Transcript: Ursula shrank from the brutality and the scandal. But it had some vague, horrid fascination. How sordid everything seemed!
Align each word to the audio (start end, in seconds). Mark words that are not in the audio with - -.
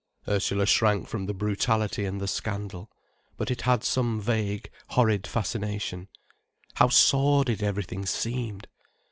Ursula 0.27 0.65
shrank 0.65 1.07
from 1.07 1.27
the 1.27 1.33
brutality 1.35 2.05
and 2.05 2.19
the 2.19 2.27
scandal. 2.27 2.89
But 3.37 3.51
it 3.51 3.61
had 3.61 3.83
some 3.83 4.19
vague, 4.19 4.71
horrid 4.87 5.27
fascination. 5.27 6.07
How 6.73 6.87
sordid 6.89 7.61
everything 7.61 8.07
seemed! 8.07 8.65